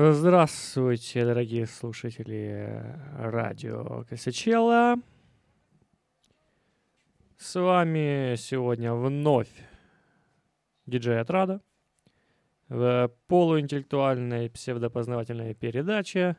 Здравствуйте, 0.00 1.24
дорогие 1.24 1.66
слушатели 1.66 2.94
радио 3.16 4.04
Косячела. 4.08 4.94
С 7.36 7.60
вами 7.60 8.36
сегодня 8.36 8.94
вновь 8.94 9.50
диджей 10.86 11.20
Отрада 11.20 11.60
в 12.68 13.12
полуинтеллектуальной 13.26 14.48
псевдопознавательной 14.48 15.54
передаче 15.54 16.36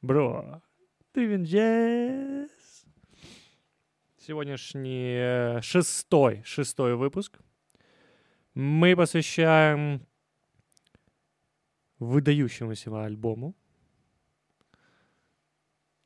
Бро, 0.00 0.62
ты 1.10 1.26
винджес. 1.26 2.48
Сегодняшний 4.18 5.16
э, 5.18 5.60
шестой, 5.62 6.44
шестой 6.44 6.94
выпуск 6.94 7.40
мы 8.54 8.94
посвящаем 8.94 10.06
выдающемуся 11.98 13.04
альбому. 13.04 13.54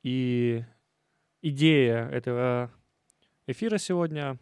И 0.02 0.64
идея 1.42 2.08
этого 2.08 2.70
эфира 3.46 3.78
сегодня 3.78 4.38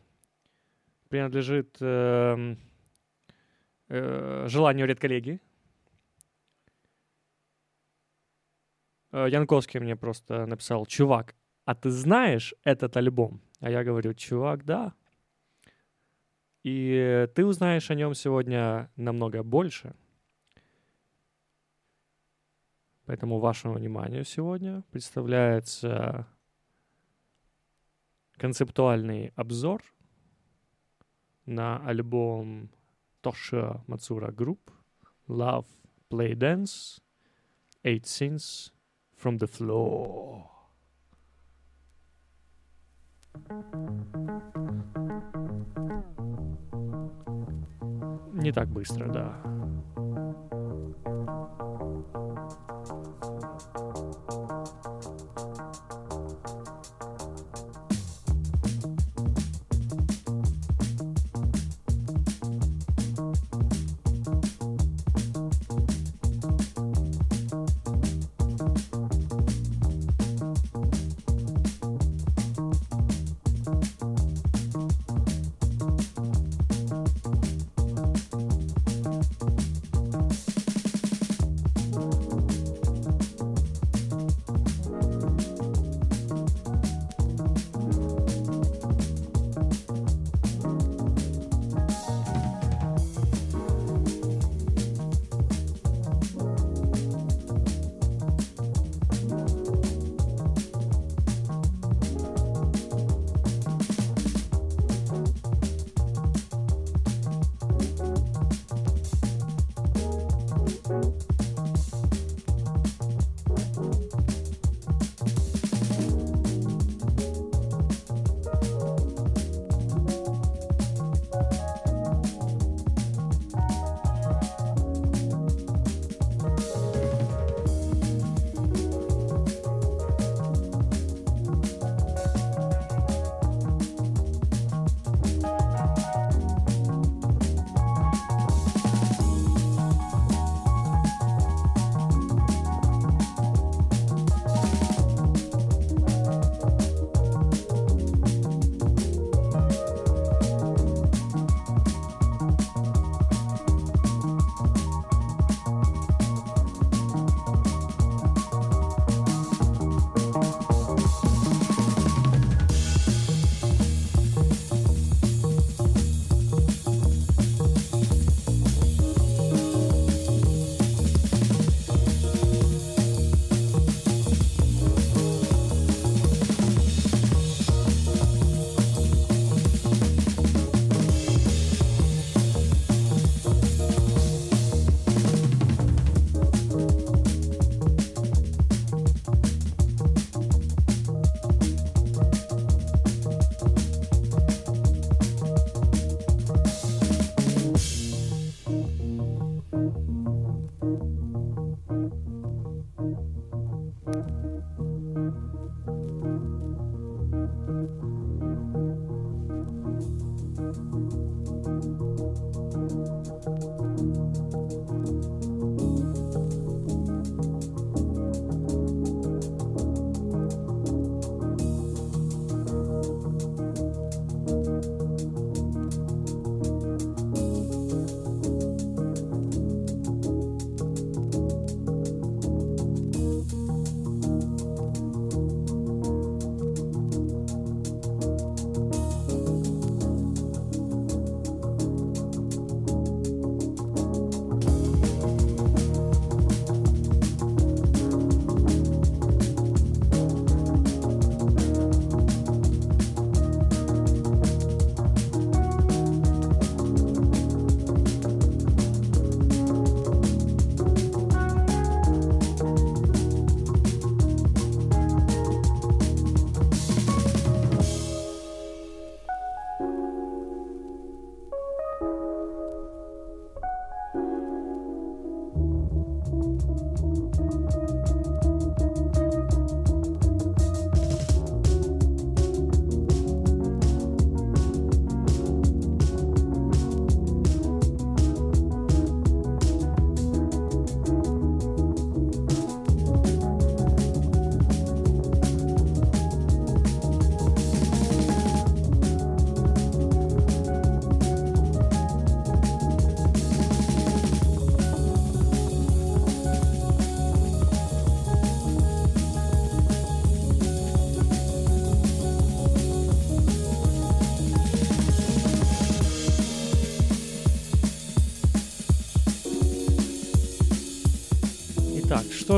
принадлежит 1.09 1.77
э, 1.81 2.57
э, 3.89 4.47
желанию 4.49 4.87
редколлеги. 4.87 5.41
Э, 9.11 9.27
Янковский 9.29 9.81
мне 9.81 9.97
просто 9.97 10.47
написал, 10.47 10.87
чувак, 10.87 11.35
а 11.65 11.75
ты 11.75 11.91
знаешь 11.91 12.55
этот 12.63 12.97
альбом? 12.97 13.41
А 13.61 13.71
я 13.71 13.83
говорю, 13.83 14.15
чувак, 14.15 14.65
да. 14.65 14.95
И 16.63 17.29
ты 17.35 17.45
узнаешь 17.45 17.91
о 17.91 17.95
нем 17.95 18.15
сегодня 18.15 18.91
намного 18.97 19.43
больше– 19.43 19.97
Поэтому 23.09 23.39
вашему 23.39 23.73
вниманию 23.73 24.23
сегодня 24.23 24.83
представляется 24.91 26.27
концептуальный 28.37 29.33
обзор 29.35 29.83
на 31.47 31.79
альбом 31.87 32.69
Tosha 33.23 33.83
Matsura 33.87 34.31
Group 34.31 34.59
Love, 35.27 35.65
Play, 36.11 36.35
Dance 36.35 37.01
Eight 37.83 38.03
Sins 38.03 38.75
from 39.17 39.39
the 39.39 39.49
Floor. 39.51 40.45
Не 48.35 48.53
так 48.53 48.69
быстро, 48.69 49.11
да. 49.11 49.58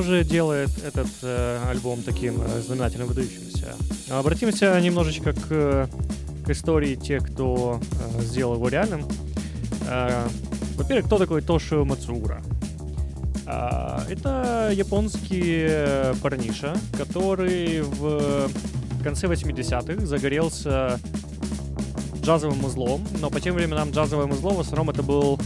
Же 0.02 0.24
делает 0.24 0.70
этот 0.84 1.08
э, 1.22 1.58
альбом 1.68 2.02
таким 2.02 2.40
э, 2.40 2.60
знаменательным, 2.60 3.08
выдающимся? 3.08 3.74
Обратимся 4.08 4.80
немножечко 4.80 5.32
к, 5.32 5.88
к 6.44 6.50
истории 6.50 6.94
тех, 6.94 7.30
кто 7.30 7.80
э, 8.18 8.22
сделал 8.22 8.54
его 8.54 8.68
реальным. 8.68 9.04
Э, 9.88 10.26
во-первых, 10.76 11.06
кто 11.06 11.18
такой 11.18 11.42
Тошио 11.42 11.84
Мацура? 11.84 12.42
Э, 13.46 14.00
это 14.08 14.70
японский 14.72 15.68
парниша, 16.22 16.76
который 16.96 17.82
в 17.82 18.50
конце 19.02 19.26
80-х 19.26 20.06
загорелся 20.06 20.98
джазовым 22.22 22.64
узлом, 22.64 23.06
но 23.20 23.30
по 23.30 23.40
тем 23.40 23.54
временам 23.54 23.90
джазовым 23.90 24.30
узлом 24.30 24.56
в 24.56 24.60
основном 24.60 24.90
это 24.90 25.02
был 25.02 25.38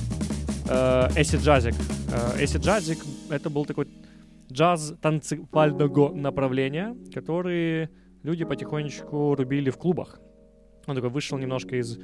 э, 0.69 1.09
Acid 1.15 1.41
Jazzик. 1.41 1.75
Э, 2.12 2.43
Acid 2.43 2.61
Jazzик 2.61 2.99
это 3.31 3.51
был 3.51 3.65
такой 3.65 3.87
джаз 4.55 4.95
танцевального 5.03 6.15
направления, 6.15 6.97
которые 7.12 7.91
люди 8.23 8.45
потихонечку 8.45 9.35
рубили 9.35 9.71
в 9.71 9.77
клубах. 9.77 10.21
Он 10.87 10.95
такой 10.95 11.11
вышел 11.11 11.39
немножко 11.39 11.77
из 11.77 11.99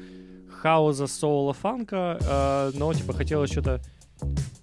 хауза, 0.50 1.06
соула, 1.06 1.52
фанка, 1.52 2.18
э, 2.20 2.70
но 2.74 2.92
типа 2.92 3.12
хотелось 3.12 3.52
что-то, 3.52 3.80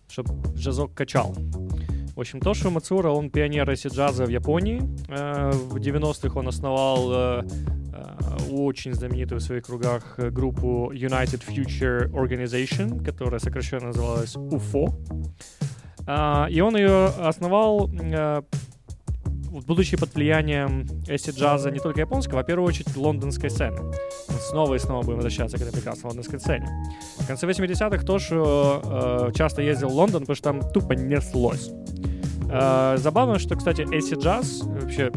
чтобы 0.10 0.32
джазок 0.56 0.94
качал. 0.94 1.34
В 2.16 2.20
общем, 2.20 2.40
Тошио 2.40 2.72
Мацура, 2.72 3.10
он 3.10 3.30
пионер 3.30 3.72
эсси 3.72 3.90
джаза 3.90 4.26
в 4.26 4.30
Японии. 4.30 4.82
Э, 5.08 5.52
в 5.52 5.78
90-х 5.78 6.40
он 6.40 6.48
основал 6.48 7.12
э, 7.14 7.44
э, 7.94 8.54
очень 8.54 8.94
знаменитую 8.94 9.40
в 9.40 9.44
своих 9.44 9.66
кругах 9.66 10.18
группу 10.18 10.92
United 10.92 11.44
Future 11.48 12.10
Organization, 12.12 13.06
которая 13.06 13.40
сокращенно 13.40 13.88
называлась 13.88 14.36
UFO. 14.36 14.94
А, 16.08 16.48
и 16.50 16.62
он 16.62 16.78
ее 16.78 17.08
основал, 17.20 17.90
э, 17.92 18.42
будучи 19.52 19.98
под 19.98 20.16
влиянием 20.16 20.86
эсси-джаза 21.08 21.70
не 21.70 21.80
только 21.80 22.00
японского, 22.00 22.40
а 22.40 22.44
в 22.44 22.46
первую 22.46 22.66
очередь 22.66 22.96
лондонской 22.96 23.50
сцены. 23.50 23.78
Снова 24.50 24.76
и 24.76 24.80
снова 24.80 25.04
будем 25.04 25.18
возвращаться 25.18 25.58
к 25.58 25.62
этой 25.62 25.74
прекрасной 25.74 26.08
лондонской 26.08 26.40
сцене. 26.40 26.66
В 27.20 27.28
конце 27.28 27.46
80-х 27.46 28.06
тоже 28.06 28.36
э, 28.40 29.32
часто 29.36 29.62
ездил 29.62 29.90
в 29.90 29.94
Лондон, 29.94 30.22
потому 30.22 30.36
что 30.36 30.44
там 30.44 30.72
тупо 30.72 30.94
неслось. 30.94 31.72
Э, 32.50 32.96
забавно, 32.98 33.38
что, 33.38 33.58
кстати, 33.58 33.82
acid 33.82 34.22
джаз 34.22 34.62
вообще 34.64 35.12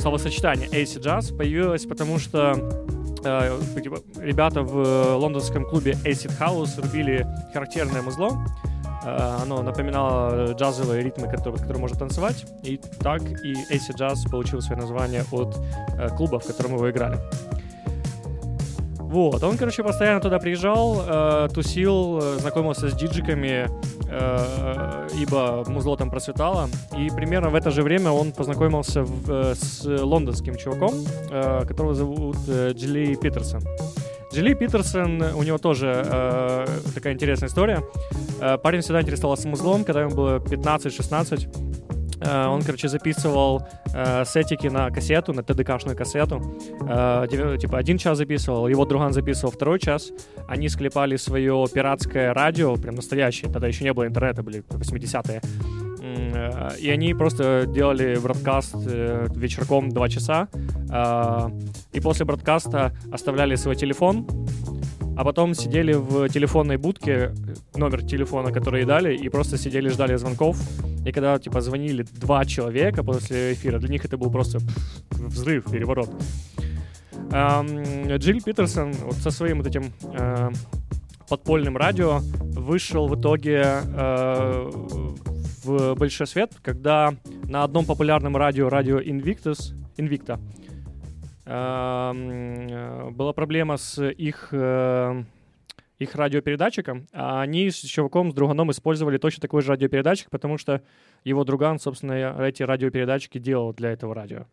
словосочетание 0.00 0.68
acid 0.68 1.00
джаз 1.00 1.30
появилось, 1.30 1.86
потому 1.86 2.18
что 2.18 2.52
э, 3.24 3.60
типа, 3.82 4.00
ребята 4.18 4.60
в 4.62 5.16
лондонском 5.16 5.64
клубе 5.64 5.92
Acid 6.04 6.38
House 6.38 6.80
рубили 6.80 7.26
характерное 7.52 8.02
музло, 8.02 8.30
Э, 8.62 8.77
оно 9.42 9.62
напоминало 9.62 10.52
джазовые 10.52 11.02
ритмы, 11.02 11.28
которые, 11.28 11.58
которые 11.58 11.80
можно 11.80 11.98
танцевать. 11.98 12.46
И 12.62 12.78
так 13.00 13.22
и 13.22 13.54
AC 13.70 13.94
Jazz 13.96 14.28
получил 14.30 14.60
свое 14.60 14.80
название 14.80 15.24
от 15.32 15.56
э, 15.98 16.08
клуба, 16.16 16.38
в 16.38 16.46
котором 16.46 16.74
его 16.74 16.90
играли. 16.90 17.18
Вот, 19.08 19.42
он, 19.42 19.56
короче, 19.56 19.82
постоянно 19.82 20.20
туда 20.20 20.38
приезжал, 20.38 21.02
э, 21.06 21.48
тусил, 21.54 22.20
знакомился 22.40 22.90
с 22.90 22.94
диджиками, 22.94 23.70
э, 24.10 25.08
ибо 25.18 25.64
музло 25.66 25.96
там 25.96 26.10
процветало. 26.10 26.68
И 26.96 27.08
примерно 27.10 27.48
в 27.48 27.54
это 27.54 27.70
же 27.70 27.82
время 27.82 28.10
он 28.10 28.32
познакомился 28.32 29.04
в, 29.04 29.30
э, 29.30 29.54
с 29.54 29.82
лондонским 29.84 30.56
чуваком, 30.56 30.92
э, 31.30 31.64
которого 31.66 31.94
зовут 31.94 32.36
э, 32.48 32.72
Джилли 32.74 33.14
Питерсон. 33.14 33.62
Джилли 34.32 34.54
Питерсон, 34.54 35.22
у 35.22 35.42
него 35.42 35.58
тоже 35.58 36.02
э, 36.04 36.66
такая 36.94 37.14
интересная 37.14 37.48
история. 37.48 37.82
Э, 38.40 38.58
парень 38.58 38.80
всегда 38.82 39.00
интересовался 39.00 39.48
музлом, 39.48 39.84
когда 39.84 40.02
ему 40.02 40.14
было 40.14 40.36
15-16. 40.36 41.68
Э, 42.20 42.46
он, 42.46 42.62
короче, 42.62 42.88
записывал 42.88 43.66
э, 43.94 44.24
сетики 44.26 44.66
на 44.66 44.90
кассету, 44.90 45.32
на 45.32 45.42
ТДКшную 45.42 45.96
кассету. 45.96 46.42
Э, 46.88 47.26
типа 47.28 47.78
один 47.78 47.98
час 47.98 48.18
записывал, 48.18 48.68
его 48.68 48.84
друган 48.84 49.12
записывал 49.12 49.52
второй 49.52 49.78
час. 49.78 50.10
Они 50.46 50.68
склепали 50.68 51.16
свое 51.16 51.64
пиратское 51.72 52.34
радио, 52.34 52.76
прям 52.76 52.96
настоящее. 52.96 53.50
Тогда 53.50 53.66
еще 53.68 53.84
не 53.84 53.92
было 53.92 54.06
интернета, 54.06 54.42
были 54.42 54.62
80-е. 54.68 55.40
Э, 56.16 56.76
и 56.78 56.90
они 56.90 57.14
просто 57.14 57.66
делали 57.66 58.18
бродкаст 58.22 58.74
э, 58.86 59.26
вечерком 59.34 59.88
2 59.90 60.08
часа. 60.08 60.48
Э, 60.90 61.50
и 61.92 62.00
после 62.00 62.24
бродкаста 62.24 62.92
оставляли 63.12 63.56
свой 63.56 63.76
телефон, 63.76 64.26
а 65.16 65.24
потом 65.24 65.54
сидели 65.54 65.94
в 65.94 66.28
телефонной 66.28 66.76
будке, 66.76 67.32
номер 67.76 68.02
телефона, 68.04 68.52
который 68.52 68.84
дали, 68.84 69.16
и 69.16 69.28
просто 69.28 69.58
сидели, 69.58 69.88
ждали 69.88 70.16
звонков. 70.16 70.56
И 71.06 71.12
когда, 71.12 71.38
типа, 71.38 71.60
звонили 71.60 72.04
два 72.20 72.44
человека 72.44 73.02
после 73.02 73.52
эфира, 73.52 73.78
для 73.78 73.88
них 73.88 74.04
это 74.04 74.16
был 74.16 74.30
просто 74.30 74.58
взрыв, 75.10 75.64
переворот. 75.70 76.10
Джилл 77.30 78.40
Питерсон 78.42 78.92
вот 78.92 79.16
со 79.16 79.30
своим 79.30 79.58
вот 79.58 79.66
этим 79.66 79.92
э, 80.18 80.50
подпольным 81.28 81.76
радио 81.76 82.20
вышел 82.56 83.06
в 83.06 83.20
итоге 83.20 83.82
в 85.64 85.94
большой 85.94 86.26
свет, 86.26 86.52
когда 86.62 87.14
на 87.44 87.64
одном 87.64 87.86
популярном 87.86 88.36
радио, 88.36 88.68
радио 88.68 89.00
Invictus, 89.00 89.74
Invicta, 89.96 90.38
эм, 91.46 92.68
э, 92.68 93.10
была 93.10 93.32
проблема 93.32 93.76
с 93.76 94.02
их 94.04 94.48
э, 94.52 95.24
их 95.98 96.14
радиопередатчиком, 96.14 97.06
а 97.12 97.42
они 97.42 97.70
с 97.70 97.76
чуваком, 97.80 98.30
с 98.30 98.34
друганом 98.34 98.70
использовали 98.70 99.18
точно 99.18 99.40
такой 99.40 99.62
же 99.62 99.68
радиопередатчик, 99.68 100.30
потому 100.30 100.56
что 100.56 100.82
его 101.24 101.44
друган, 101.44 101.78
собственно, 101.78 102.36
эти 102.44 102.62
радиопередатчики 102.62 103.38
делал 103.38 103.72
для 103.72 103.90
этого 103.90 104.14
радио. 104.14 104.46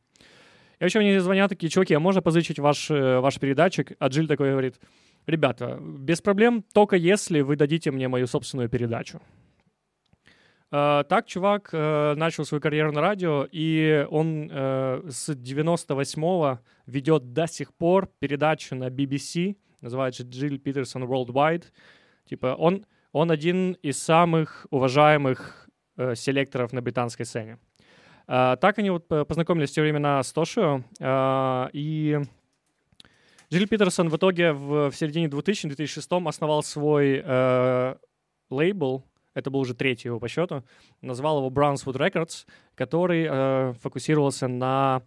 И 0.80 0.84
вообще 0.84 1.00
мне 1.00 1.22
звонят 1.22 1.50
такие, 1.50 1.70
чуваки, 1.70 1.94
а 1.94 2.00
можно 2.00 2.22
позычить 2.22 2.60
ваш, 2.60 2.90
э, 2.92 3.20
ваш 3.20 3.40
передатчик? 3.40 3.94
А 4.00 4.08
Джиль 4.08 4.28
такой 4.28 4.52
говорит, 4.52 4.76
ребята, 5.26 5.80
без 5.80 6.22
проблем, 6.22 6.64
только 6.74 6.96
если 6.96 7.42
вы 7.42 7.56
дадите 7.56 7.92
мне 7.92 8.08
мою 8.08 8.28
собственную 8.28 8.68
передачу. 8.68 9.22
Uh, 10.72 11.04
так 11.04 11.28
чувак 11.28 11.70
uh, 11.74 12.16
начал 12.16 12.44
свою 12.44 12.60
карьеру 12.60 12.92
на 12.92 13.00
радио, 13.02 13.48
и 13.52 14.06
он 14.10 14.50
uh, 14.50 15.10
с 15.10 15.30
98-го 15.30 16.60
ведет 16.88 17.34
до 17.34 17.48
сих 17.48 17.72
пор 17.72 18.10
передачу 18.20 18.76
на 18.76 18.90
BBC, 18.90 19.58
называется 19.82 20.24
Джилл 20.24 20.58
Питерсон 20.58 21.04
Worldwide. 21.04 21.66
Типа 22.28 22.56
он, 22.58 22.86
он 23.12 23.30
один 23.30 23.74
из 23.84 24.02
самых 24.02 24.66
уважаемых 24.72 25.70
селекторов 26.16 26.74
на 26.74 26.82
британской 26.82 27.26
сцене. 27.26 27.58
так 28.26 28.78
они 28.80 28.90
вот 28.90 29.08
познакомились 29.08 29.70
в 29.72 29.74
те 29.76 29.82
времена 29.82 30.22
с 30.22 30.34
Тошио, 30.34 30.82
и 31.72 32.20
Джилл 33.50 33.68
Питерсон 33.68 34.10
в 34.10 34.18
итоге 34.18 34.52
в, 34.52 34.90
в 34.90 34.96
середине 34.96 35.28
2000-2006 35.28 36.28
основал 36.28 36.64
свой 36.64 37.24
лейбл, 38.50 39.06
это 39.36 39.52
был 39.52 39.60
уже 39.60 39.76
третий 39.76 40.08
его 40.08 40.20
по 40.20 40.28
счету, 40.28 40.64
назвал 41.02 41.38
его 41.38 41.50
Brownswood 41.50 41.98
Records, 41.98 42.48
который 42.74 43.28
э, 43.30 43.74
фокусировался 43.82 44.48
на 44.48 45.04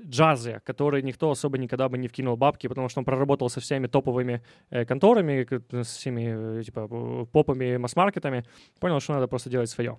джазе, 0.00 0.60
который 0.64 1.02
никто 1.02 1.30
особо 1.30 1.58
никогда 1.58 1.88
бы 1.88 1.98
не 1.98 2.08
вкинул 2.08 2.36
бабки, 2.36 2.66
потому 2.66 2.88
что 2.88 3.00
он 3.00 3.04
проработал 3.04 3.48
со 3.50 3.60
всеми 3.60 3.86
топовыми 3.86 4.42
э, 4.70 4.84
конторами, 4.84 5.46
с 5.82 5.96
всеми 5.96 6.58
э, 6.58 6.62
типа 6.62 7.26
попами, 7.32 7.76
масс-маркетами, 7.76 8.44
понял, 8.80 9.00
что 9.00 9.14
надо 9.14 9.28
просто 9.28 9.50
делать 9.50 9.70
свое. 9.70 9.98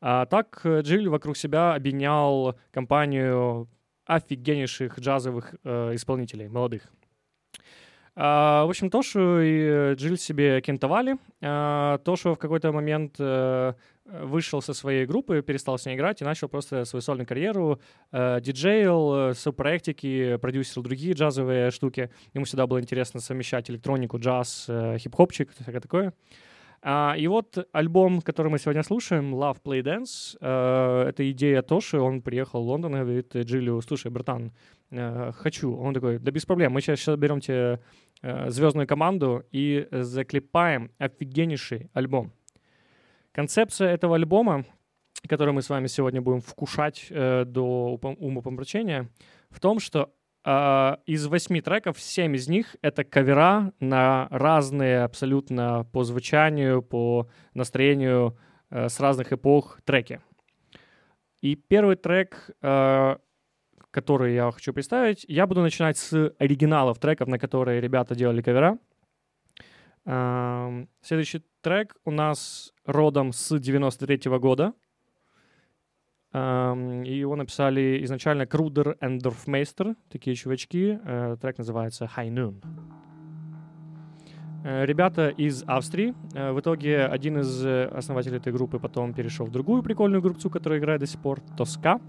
А 0.00 0.26
так 0.26 0.60
э, 0.64 0.82
Джилл 0.82 1.10
вокруг 1.10 1.36
себя 1.36 1.74
объединял 1.74 2.56
компанию 2.70 3.68
офигеннейших 4.04 4.98
джазовых 4.98 5.54
э, 5.64 5.94
исполнителей, 5.94 6.48
молодых. 6.48 6.90
А, 8.14 8.66
в 8.66 8.68
общем, 8.68 8.90
Тошу 8.90 9.40
и 9.40 9.94
Джилл 9.94 10.16
себе 10.16 10.60
кентовали. 10.60 11.16
А, 11.40 11.98
Тошу 11.98 12.34
в 12.34 12.38
какой-то 12.38 12.70
момент 12.70 13.16
а, 13.18 13.74
вышел 14.04 14.60
со 14.60 14.74
своей 14.74 15.06
группы, 15.06 15.40
перестал 15.40 15.78
с 15.78 15.86
ней 15.86 15.96
играть 15.96 16.20
и 16.20 16.24
начал 16.24 16.48
просто 16.48 16.84
свою 16.84 17.00
сольную 17.00 17.26
карьеру. 17.26 17.80
А, 18.10 18.40
диджейл, 18.40 19.34
сопроектики, 19.34 20.36
продюсерил 20.36 20.82
другие 20.82 21.14
джазовые 21.14 21.70
штуки. 21.70 22.10
Ему 22.34 22.44
всегда 22.44 22.66
было 22.66 22.80
интересно 22.80 23.20
совмещать 23.20 23.70
электронику, 23.70 24.18
джаз, 24.18 24.66
хип-хопчик, 24.98 25.50
всякое 25.52 25.80
такое. 25.80 26.12
А, 26.84 27.14
и 27.16 27.28
вот 27.28 27.68
альбом, 27.72 28.20
который 28.20 28.50
мы 28.50 28.58
сегодня 28.58 28.82
слушаем, 28.82 29.36
Love 29.36 29.58
Play 29.62 29.82
Dance, 29.82 30.36
э, 30.40 31.08
это 31.10 31.30
идея 31.30 31.62
Тоши, 31.62 31.98
он 32.00 32.22
приехал 32.22 32.64
в 32.64 32.66
Лондон 32.66 32.96
и 32.96 32.98
говорит 32.98 33.36
Джилю, 33.36 33.80
слушай, 33.82 34.10
братан, 34.10 34.50
э, 34.90 35.30
хочу. 35.32 35.76
Он 35.76 35.94
такой, 35.94 36.18
да 36.18 36.32
без 36.32 36.44
проблем, 36.44 36.72
мы 36.72 36.80
сейчас, 36.80 36.98
сейчас 36.98 37.16
берем 37.16 37.40
тебе 37.40 37.80
э, 38.22 38.50
звездную 38.50 38.88
команду 38.88 39.44
и 39.52 39.86
заклепаем 39.92 40.90
офигеннейший 40.98 41.88
альбом. 41.92 42.32
Концепция 43.30 43.90
этого 43.94 44.16
альбома, 44.16 44.64
который 45.28 45.54
мы 45.54 45.62
с 45.62 45.70
вами 45.70 45.86
сегодня 45.86 46.20
будем 46.20 46.40
вкушать 46.40 47.06
э, 47.10 47.44
до 47.44 47.96
умопомрачения, 48.18 49.08
в 49.50 49.60
том, 49.60 49.78
что 49.78 50.12
из 50.44 51.26
восьми 51.26 51.60
треков, 51.60 52.00
семь 52.00 52.34
из 52.34 52.48
них— 52.48 52.76
это 52.82 53.04
кавера 53.04 53.72
на 53.78 54.26
разные 54.30 55.04
абсолютно 55.04 55.84
по 55.92 56.02
звучанию, 56.02 56.82
по 56.82 57.28
настроению 57.54 58.36
uh, 58.70 58.88
с 58.88 58.98
разных 58.98 59.32
эпох 59.32 59.80
треки. 59.84 60.20
И 61.42 61.54
первый 61.54 61.94
трек, 61.94 62.50
uh, 62.60 63.20
который 63.92 64.34
я 64.34 64.50
хочу 64.50 64.72
представить, 64.72 65.24
я 65.28 65.46
буду 65.46 65.62
начинать 65.62 65.96
с 65.96 66.34
оригиналов 66.38 66.98
треков, 66.98 67.28
на 67.28 67.38
которые 67.38 67.80
ребята 67.80 68.14
делали 68.16 68.42
кавера. 68.42 68.78
Следующий 71.02 71.44
трек 71.60 71.94
у 72.04 72.10
нас 72.10 72.72
родом 72.84 73.32
с 73.32 73.56
93 73.56 74.28
-го 74.28 74.40
года— 74.40 74.72
и 76.34 77.18
его 77.18 77.36
написали 77.36 78.02
изначально 78.04 78.46
Крудер 78.46 78.92
и 78.92 79.18
Дорфмейстер, 79.18 79.96
такие 80.10 80.34
чувачки. 80.34 80.98
Э, 81.04 81.36
трек 81.40 81.58
называется 81.58 82.08
High 82.16 82.30
Noon. 82.30 82.64
Э, 84.64 84.86
ребята 84.86 85.28
из 85.28 85.62
Австрии. 85.66 86.14
Э, 86.32 86.52
в 86.52 86.60
итоге 86.60 87.04
один 87.04 87.40
из 87.40 87.64
основателей 87.64 88.38
этой 88.38 88.50
группы 88.50 88.78
потом 88.78 89.12
перешел 89.12 89.44
в 89.44 89.50
другую 89.50 89.82
прикольную 89.82 90.22
группу, 90.22 90.48
которая 90.48 90.78
играет 90.78 91.00
до 91.00 91.06
сих 91.06 91.20
пор, 91.20 91.40
Тоска. 91.58 92.00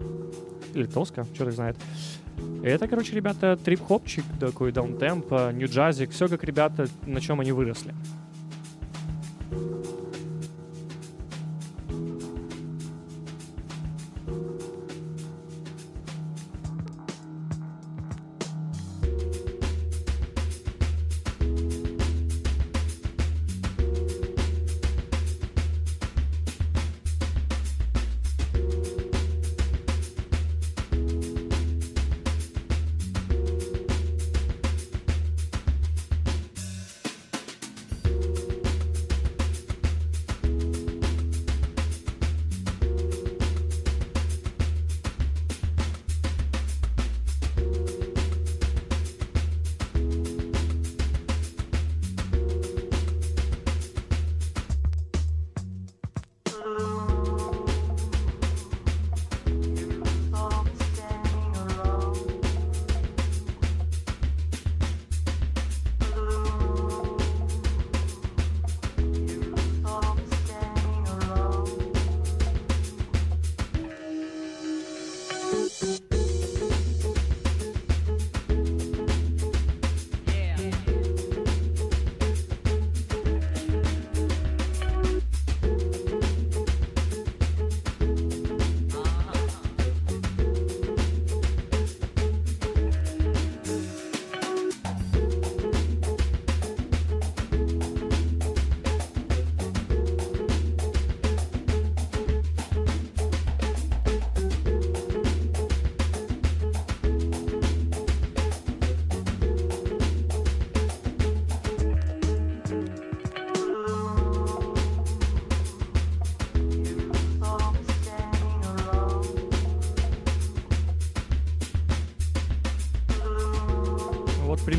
Или 0.72 0.86
Тоска, 0.86 1.24
черт 1.36 1.52
знает. 1.52 1.76
Это, 2.62 2.88
короче, 2.88 3.14
ребята, 3.14 3.58
трип-хопчик 3.62 4.24
такой, 4.40 4.72
даунтемп, 4.72 5.30
нью-джазик, 5.52 6.10
все 6.10 6.28
как 6.28 6.44
ребята, 6.44 6.86
на 7.06 7.20
чем 7.20 7.40
они 7.40 7.52
выросли. 7.52 7.94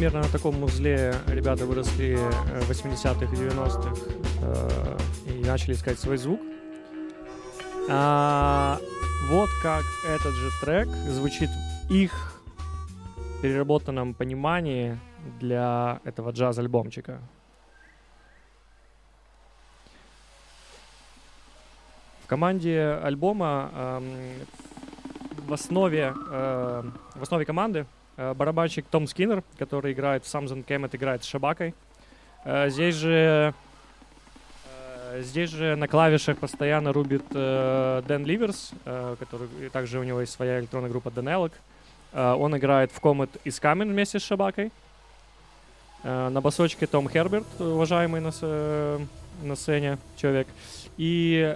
Примерно 0.05 0.27
на 0.27 0.31
таком 0.31 0.63
узле 0.63 1.15
ребята 1.25 1.65
выросли 1.65 2.15
в 2.62 2.69
80-х 2.69 3.25
и 3.25 3.27
90-х 3.27 3.89
э, 4.43 4.97
и 5.31 5.43
начали 5.43 5.74
искать 5.74 5.97
свой 5.97 6.17
звук. 6.17 6.39
А, 7.89 8.77
вот 9.29 9.50
как 9.63 9.81
этот 10.07 10.35
же 10.35 10.51
трек 10.62 10.88
звучит 11.09 11.50
в 11.50 11.91
их 11.91 12.39
переработанном 13.41 14.13
понимании 14.13 15.00
для 15.39 16.01
этого 16.03 16.29
джаз-альбомчика. 16.29 17.19
В 22.24 22.27
команде 22.27 23.00
альбома 23.01 23.71
э, 23.74 24.01
в 25.47 25.53
основе 25.53 26.13
э, 26.29 26.83
в 27.15 27.24
основе 27.24 27.45
команды 27.45 27.88
Э, 27.88 27.94
барабанщик 28.17 28.86
Том 28.86 29.07
Скиннер, 29.07 29.43
который 29.57 29.93
играет 29.93 30.24
в 30.24 30.27
Самсон 30.27 30.63
Кэмет, 30.63 30.95
играет 30.95 31.24
с 31.24 31.27
Шабакой. 31.27 31.74
Э, 32.45 32.69
здесь 32.69 32.95
же 32.95 33.53
э, 35.12 35.22
Здесь 35.22 35.50
же 35.50 35.75
на 35.75 35.88
клавишах 35.88 36.38
постоянно 36.38 36.91
рубит 36.91 37.24
Дэн 37.29 38.25
Ливерс, 38.25 38.72
который 38.84 39.48
также 39.72 40.00
у 40.00 40.03
него 40.03 40.19
есть 40.19 40.34
своя 40.34 40.60
электронная 40.60 40.89
группа 40.89 41.10
Денелок. 41.10 41.53
Он 42.12 42.57
играет 42.57 42.91
в 42.91 43.00
Comet 43.00 43.29
из 43.45 43.62
Камен 43.62 43.91
вместе 43.91 44.19
с 44.19 44.24
Шабакой. 44.24 44.74
На 46.03 46.41
басочке 46.41 46.86
Том 46.86 47.10
Херберт, 47.10 47.45
уважаемый 47.60 48.19
на, 48.19 48.31
на 49.41 49.55
сцене 49.55 50.00
человек. 50.17 50.48
И 50.98 51.55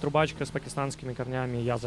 трубачка 0.00 0.46
с 0.46 0.50
пакистанскими 0.50 1.12
корнями 1.12 1.58
Яз 1.58 1.84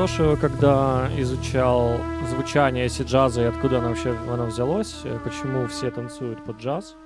То, 0.00 0.06
что 0.06 0.34
когда 0.34 1.10
изучал 1.18 1.98
звучание 2.26 2.88
си-джаза 2.88 3.42
и 3.42 3.44
откуда 3.44 3.80
оно 3.80 3.88
вообще 3.88 4.16
оно 4.16 4.46
взялось, 4.46 5.02
э, 5.04 5.18
почему 5.22 5.66
все 5.66 5.90
танцуют 5.90 6.42
под 6.42 6.56
джаз, 6.56 6.96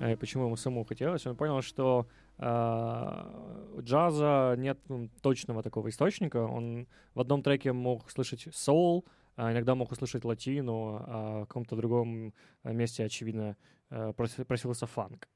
и 0.00 0.16
почему 0.16 0.46
ему 0.46 0.56
самому 0.56 0.84
хотелось, 0.84 1.24
он 1.24 1.36
понял, 1.36 1.62
что 1.62 2.08
э, 2.38 3.76
у 3.76 3.82
джаза 3.82 4.56
нет 4.58 4.80
ну, 4.88 5.08
точного 5.22 5.62
такого 5.62 5.88
источника. 5.88 6.38
Он 6.38 6.88
в 7.14 7.20
одном 7.20 7.44
треке 7.44 7.72
мог 7.72 8.10
слышать 8.10 8.48
соул, 8.52 9.04
а 9.36 9.52
иногда 9.52 9.76
мог 9.76 9.92
услышать 9.92 10.24
латину, 10.24 11.04
а 11.06 11.42
в 11.44 11.46
каком-то 11.46 11.76
другом 11.76 12.34
месте, 12.64 13.04
очевидно, 13.04 13.56
э, 13.90 14.12
просился 14.14 14.88
фанк. 14.88 15.28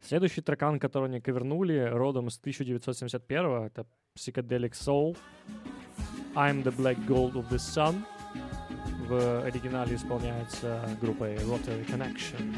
Следующий 0.00 0.40
трекан, 0.40 0.78
который 0.78 1.08
они 1.10 1.20
ковернули, 1.20 1.90
родом 1.92 2.30
с 2.30 2.38
1971 2.38 3.64
это 3.64 3.86
Psychedelic 4.16 4.72
Soul, 4.72 5.14
I'm 6.35 6.63
the 6.63 6.71
Black 6.71 6.97
Gold 7.05 7.35
of 7.35 7.49
the 7.49 7.57
Sun. 7.57 8.05
В 9.07 9.43
оригинале 9.43 9.95
исполняется 9.95 10.79
группой 11.01 11.35
Rotary 11.35 11.85
Connection. 11.85 12.55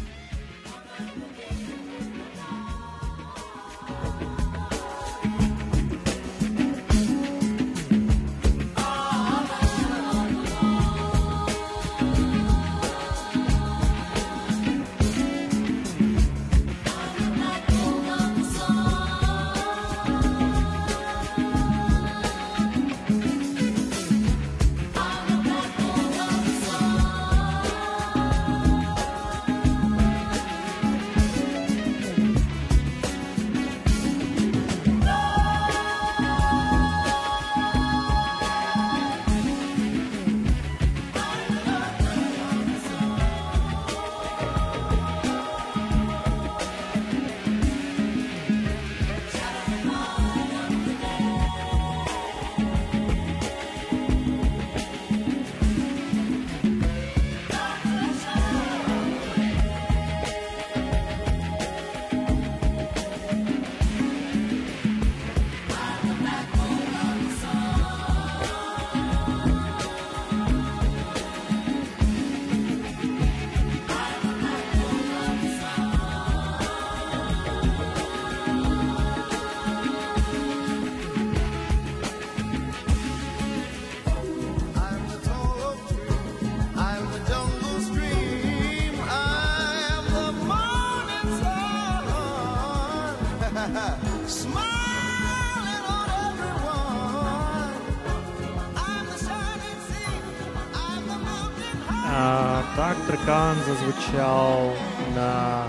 Зазвучал 104.18 104.72
на 105.14 105.66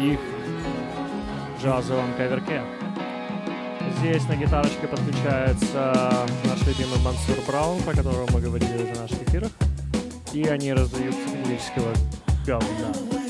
их 0.00 0.20
джазовом 1.60 2.14
каверке. 2.16 2.62
Здесь 3.98 4.22
на 4.28 4.36
гитарочке 4.36 4.86
подключается 4.86 5.92
наш 6.44 6.66
любимый 6.66 7.00
Мансур 7.02 7.36
Браун, 7.46 7.80
про 7.82 7.94
которого 7.94 8.26
мы 8.32 8.40
говорили 8.40 8.74
уже 8.74 8.94
в 8.94 9.00
наших 9.00 9.22
эфирах. 9.22 9.50
И 10.32 10.44
они 10.44 10.72
раздают 10.72 11.14
психоделического 11.14 11.92
говна. 12.46 13.23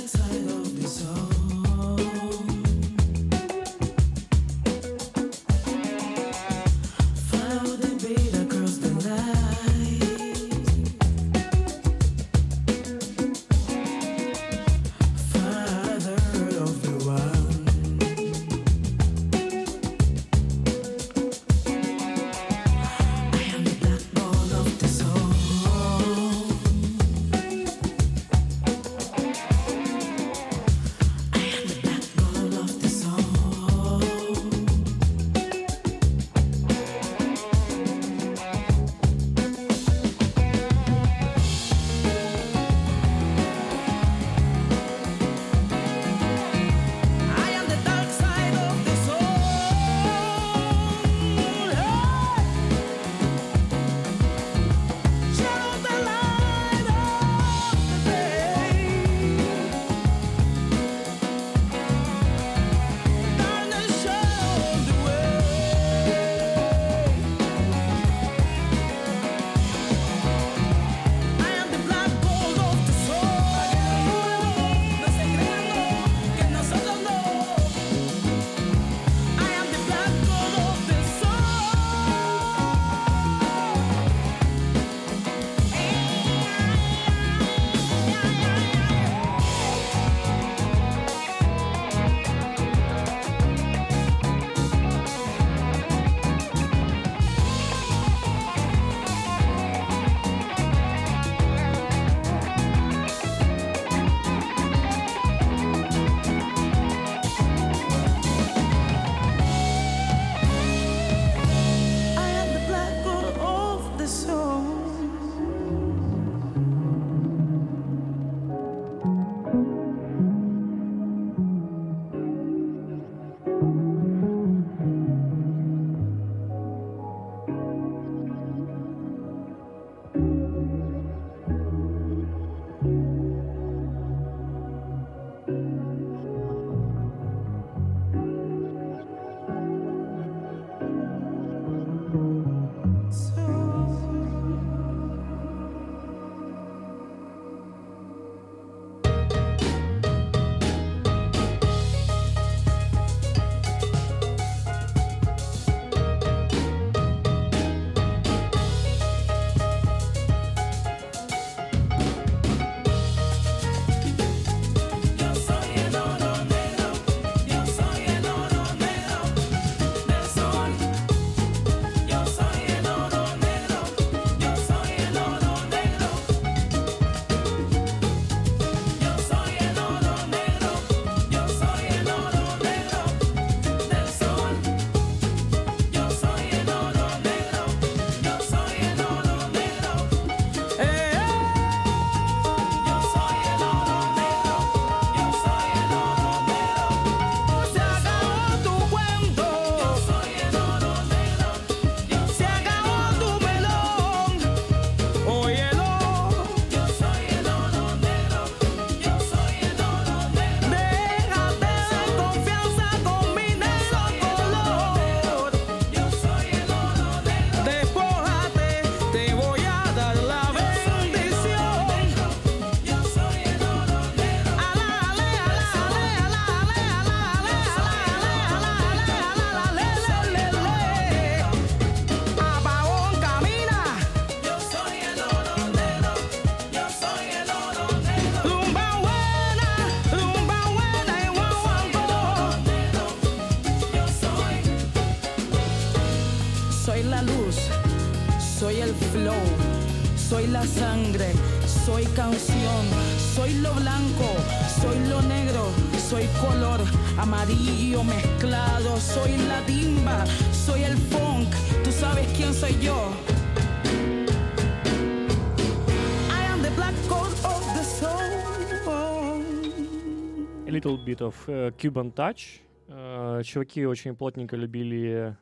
Of 271.05 271.35
uh, 271.49 271.71
Cuban 271.77 272.15
touch. 272.15 272.63
Uh, 272.89 273.43
чуваки 273.43 273.85
очень 273.85 274.17
плотненько 274.17 274.57
любили 274.57 275.37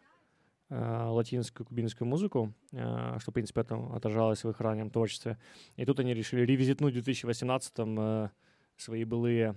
uh, 0.70 1.09
латинскую 1.12 1.64
кубинскую 1.64 2.09
музыку, 2.09 2.53
что, 2.70 3.31
в 3.31 3.33
принципе, 3.33 3.61
это 3.61 3.77
отражалось 3.94 4.42
в 4.42 4.51
их 4.51 4.61
раннем 4.61 4.90
творчестве. 4.90 5.38
И 5.77 5.85
тут 5.85 6.01
они 6.01 6.14
решили 6.14 6.44
ревизитнуть 6.44 6.96
в 6.96 7.09
2018-м 7.09 8.01
uh, 8.01 8.31
свои 8.77 9.05
былые 9.05 9.55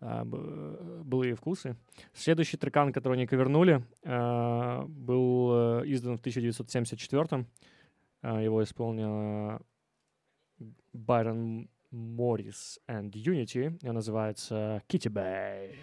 былые 0.00 1.36
вкусы. 1.36 1.76
Следующий 2.14 2.56
трекан, 2.56 2.92
который 2.92 3.14
они 3.14 3.26
ковернули, 3.28 3.84
был 4.02 5.84
издан 5.84 6.16
в 6.16 6.20
1974 6.20 7.46
Его 8.22 8.64
исполнил 8.64 9.60
Байрон 10.92 11.68
Моррис 11.92 12.80
and 12.88 13.10
Unity. 13.12 13.78
И 13.82 13.88
он 13.88 13.94
называется 13.94 14.82
Kitty 14.88 15.10
Bay. 15.10 15.76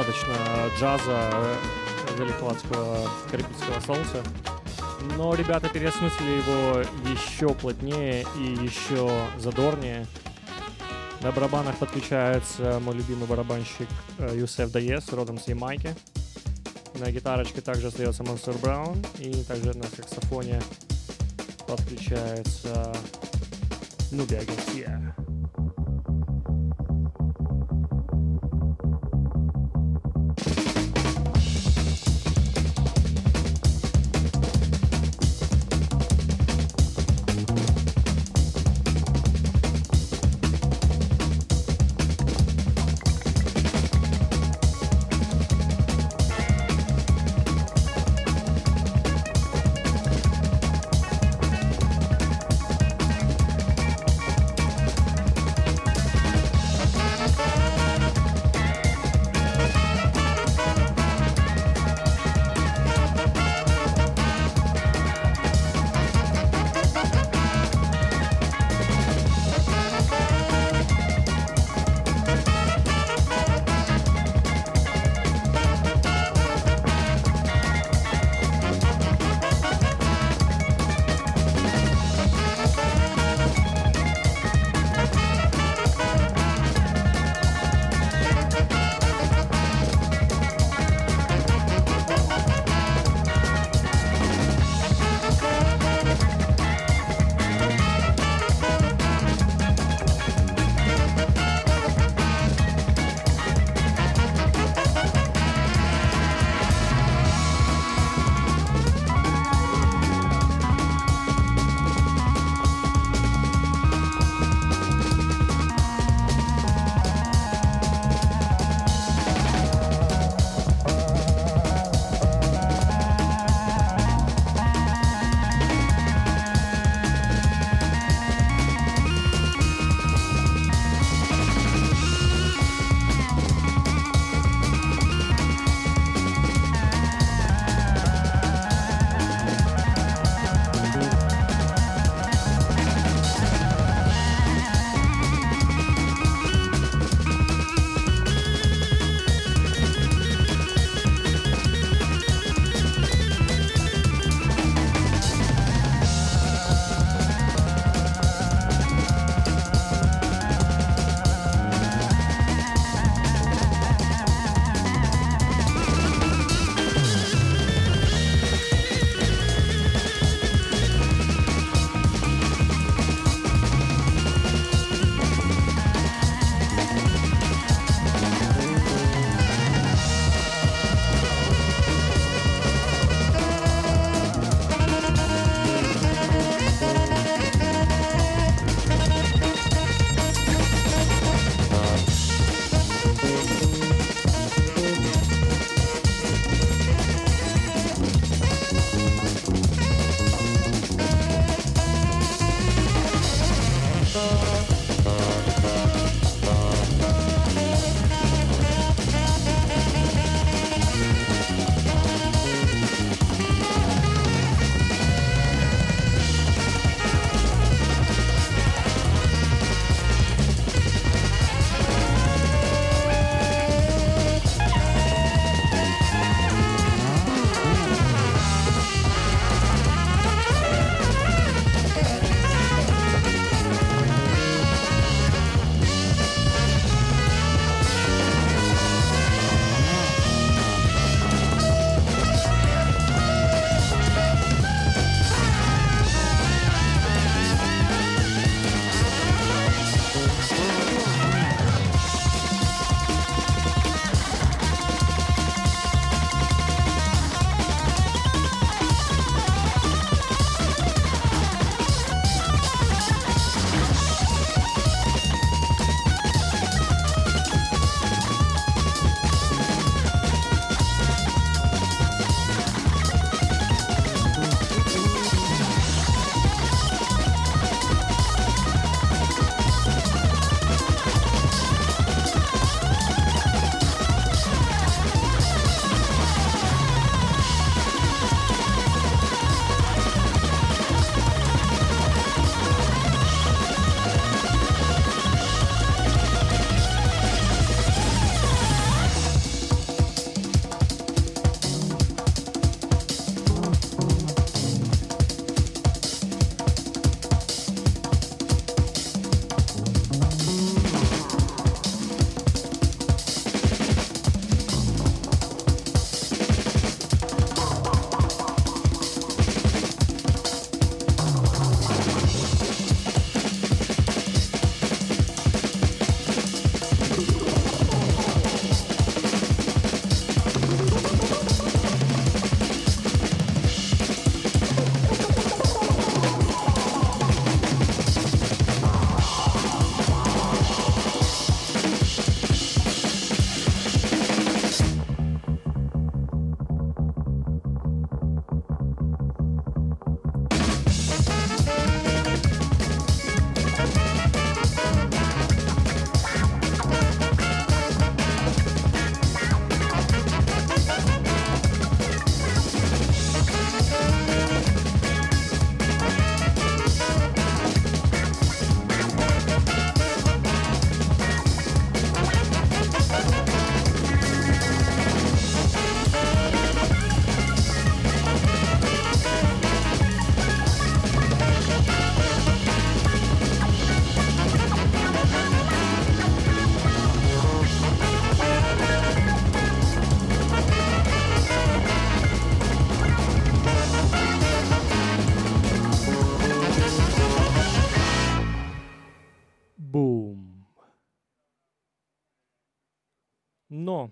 Достаточно 0.00 0.70
джаза 0.78 1.56
велихоландского 2.18 3.08
карибского 3.30 3.80
солнца. 3.80 4.22
Но 5.16 5.34
ребята 5.34 5.68
переосмыслили 5.68 6.38
его 6.38 6.80
еще 7.10 7.54
плотнее 7.54 8.24
и 8.38 8.64
еще 8.64 9.10
задорнее. 9.38 10.06
На 11.20 11.32
барабанах 11.32 11.76
подключается 11.76 12.80
мой 12.80 12.94
любимый 12.94 13.26
барабанщик 13.26 13.88
э, 14.18 14.36
Юсеф 14.36 14.70
Даес, 14.70 15.12
родом 15.12 15.38
с 15.38 15.48
Ямайки. 15.48 15.94
На 16.94 17.10
гитарочке 17.10 17.60
также 17.60 17.88
остается 17.88 18.24
Монстер 18.24 18.54
Браун. 18.54 19.04
И 19.18 19.44
также 19.44 19.76
на 19.76 19.84
саксофоне 19.84 20.62
подключается 21.66 22.94
Нубия 24.12 24.42
Гарсия. 24.44 25.09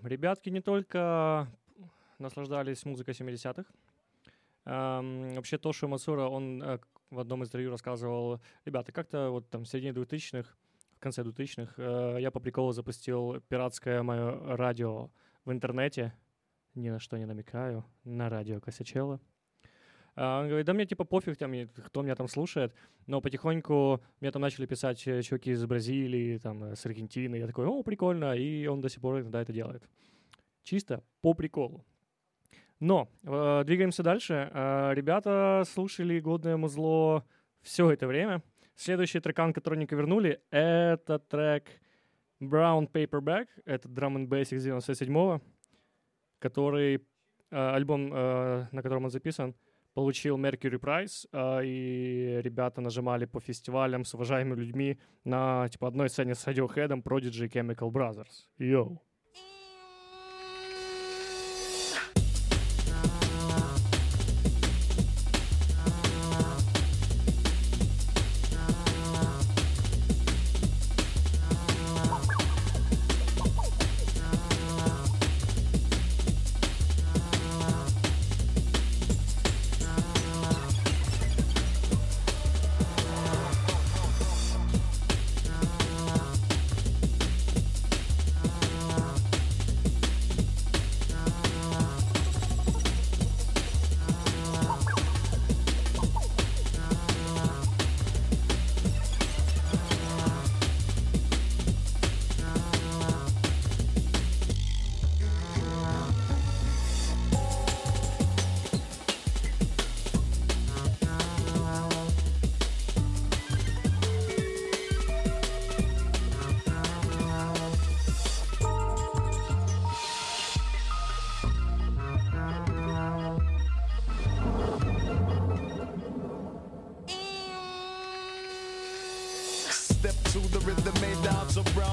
Ребятки 0.09 0.49
не 0.49 0.61
только 0.61 1.47
наслаждались 2.17 2.85
музыкой 2.85 3.13
70-х. 3.13 3.65
Эм, 4.65 5.33
вообще 5.35 5.57
Тоши 5.57 5.87
Мацура, 5.87 6.23
он 6.23 6.61
э, 6.61 6.79
в 7.09 7.19
одном 7.19 7.43
из 7.43 7.47
интервью 7.47 7.71
рассказывал, 7.71 8.41
ребята, 8.65 8.91
как-то 8.91 9.29
вот 9.29 9.49
там 9.49 9.63
в 9.63 9.67
середине 9.67 9.93
2000-х, 9.93 10.49
в 10.95 10.99
конце 10.99 11.23
2000-х, 11.23 11.73
э, 11.77 12.17
я 12.21 12.29
по 12.29 12.39
приколу 12.39 12.71
запустил 12.71 13.39
пиратское 13.47 14.03
мое 14.03 14.55
радио 14.55 15.09
в 15.45 15.51
интернете, 15.51 16.13
ни 16.75 16.89
на 16.89 16.99
что 16.99 17.17
не 17.17 17.25
намекаю, 17.25 17.85
на 18.03 18.29
радио 18.29 18.59
Косячела. 18.59 19.19
А, 20.21 20.41
он 20.41 20.47
говорит, 20.49 20.65
да 20.65 20.73
мне 20.73 20.85
типа 20.85 21.05
пофиг, 21.05 21.37
там, 21.37 21.53
кто 21.85 22.01
меня 22.01 22.13
там 22.13 22.27
слушает, 22.27 22.73
но 23.07 23.21
потихоньку 23.21 24.01
мне 24.19 24.31
там 24.31 24.41
начали 24.41 24.65
писать 24.65 25.07
э, 25.07 25.21
чуваки 25.21 25.51
из 25.51 25.65
Бразилии, 25.65 26.37
там, 26.39 26.61
э, 26.65 26.75
с 26.75 26.85
Аргентины, 26.85 27.37
я 27.37 27.47
такой, 27.47 27.65
о, 27.67 27.81
прикольно, 27.83 28.35
и 28.35 28.67
он 28.67 28.81
до 28.81 28.89
сих 28.89 28.99
пор 28.99 29.21
иногда 29.21 29.41
это 29.41 29.53
делает. 29.53 29.81
Чисто 30.63 31.05
по 31.21 31.33
приколу. 31.33 31.85
Но 32.81 33.07
э, 33.23 33.63
двигаемся 33.65 34.03
дальше. 34.03 34.51
Э, 34.53 34.91
ребята 34.93 35.63
слушали 35.65 36.19
годное 36.19 36.57
музло 36.57 37.23
все 37.61 37.89
это 37.89 38.05
время. 38.05 38.43
Следующий 38.75 39.21
трекан, 39.21 39.53
который 39.53 39.75
они 39.75 39.87
вернули, 39.89 40.41
это 40.51 41.19
трек 41.19 41.63
Brown 42.41 42.91
Paperback. 42.91 43.47
Это 43.63 43.87
Drum 43.87 44.17
and 44.17 44.27
Bass 44.27 44.51
97-го, 44.51 45.41
который, 46.39 46.95
э, 46.95 46.99
альбом, 47.51 48.13
э, 48.13 48.67
на 48.69 48.81
котором 48.81 49.05
он 49.05 49.11
записан, 49.11 49.55
получил 49.93 50.37
Mercury 50.37 50.79
Prize, 50.79 51.27
э, 51.31 51.65
и 51.65 52.41
ребята 52.41 52.81
нажимали 52.81 53.25
по 53.25 53.39
фестивалям 53.39 54.05
с 54.05 54.13
уважаемыми 54.13 54.59
людьми 54.59 54.99
на 55.23 55.67
типа 55.69 55.87
одной 55.87 56.09
сцене 56.09 56.35
с 56.35 56.47
Radiohead, 56.47 57.03
Prodigy 57.03 57.45
и 57.45 57.47
Chemical 57.47 57.91
Brothers. 57.91 58.47
Йоу. 58.57 59.01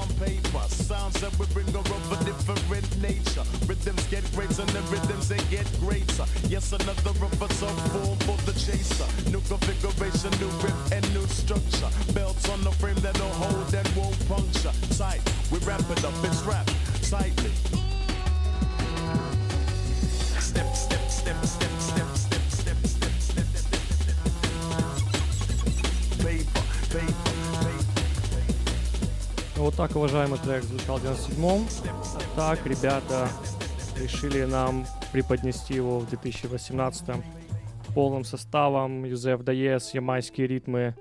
on 0.07 0.15
paper. 0.27 0.59
Sounds 0.67 1.19
that 1.21 1.37
we 1.39 1.45
bring 1.47 1.67
are 1.75 1.79
of 1.79 2.11
a 2.11 2.23
different 2.25 2.57
nature. 3.01 3.43
Rhythms 3.67 4.05
get 4.07 4.23
greater 4.33 4.61
and 4.61 4.69
the 4.69 4.81
rhythms 4.91 5.27
they 5.27 5.39
get 5.49 5.67
greater. 5.79 6.25
Yes, 6.47 6.71
another 6.73 7.09
of 7.09 7.41
us 7.41 7.63
are 7.63 7.75
form 7.89 8.17
for 8.19 8.37
the 8.45 8.53
chaser. 8.53 9.07
New 9.29 9.41
configuration, 9.41 10.31
new 10.39 10.51
grip 10.59 10.75
and 10.91 11.03
new 11.13 11.25
structure. 11.27 11.89
Belts 12.13 12.49
on 12.49 12.61
the 12.63 12.71
frame 12.71 12.95
that'll 12.95 13.27
hold 13.29 13.67
that 13.67 13.89
won't 13.95 14.17
puncture. 14.27 14.73
Tight, 14.97 15.21
we 15.51 15.59
wrap 15.59 15.81
it 15.89 16.03
up, 16.03 16.13
it's 16.23 16.41
wrapped 16.43 16.73
tightly. 17.09 17.86
Так, 29.77 29.95
уважаемый 29.95 30.39
трек 30.39 30.63
звучал 30.63 30.97
в 30.97 31.05
97-м. 31.05 31.67
Так, 32.35 32.65
ребята 32.65 33.29
решили 33.95 34.43
нам 34.43 34.87
преподнести 35.11 35.75
его 35.75 35.99
в 35.99 36.11
2018-м 36.11 37.23
полным 37.93 38.23
составом. 38.23 39.05
Юзеф 39.05 39.43
Даес, 39.43 39.93
ямайские 39.93 40.47
ритмы. 40.47 40.95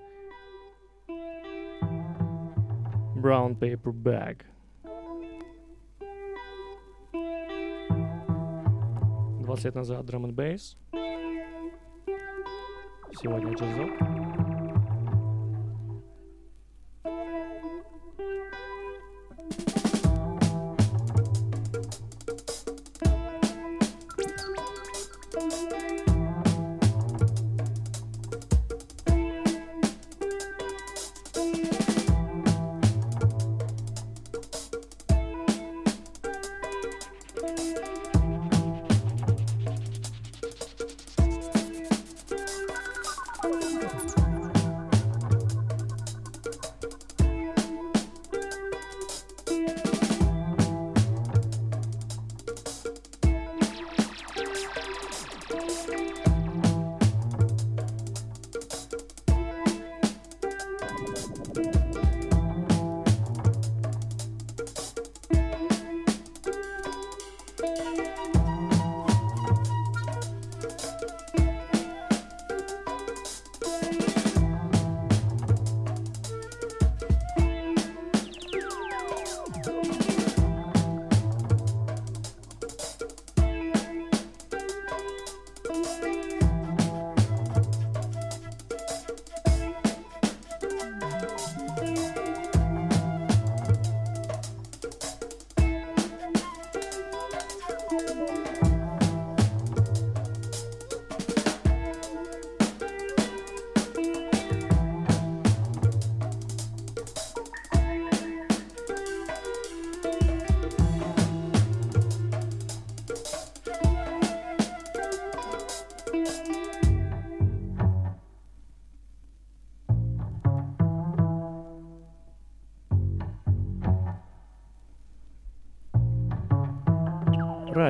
Brown 3.16 3.58
Paper 3.58 3.92
Bag. 3.94 4.42
20 9.42 9.64
лет 9.64 9.74
назад 9.74 10.04
Drum 10.04 10.26
and 10.26 10.34
Bass. 10.34 10.76
Сегодня 13.18 13.54
джазок. 13.54 14.65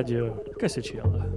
Радио 0.07 0.33
Косячела. 0.57 1.36